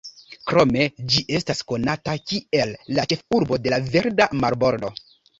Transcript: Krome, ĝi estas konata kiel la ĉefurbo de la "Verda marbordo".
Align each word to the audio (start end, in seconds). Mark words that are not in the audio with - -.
Krome, 0.51 0.85
ĝi 1.15 1.19
estas 1.39 1.59
konata 1.71 2.15
kiel 2.31 2.71
la 2.99 3.05
ĉefurbo 3.11 3.59
de 3.67 3.75
la 3.75 3.79
"Verda 3.97 4.27
marbordo". 4.45 4.91